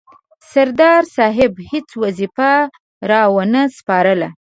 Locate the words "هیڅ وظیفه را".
1.71-3.21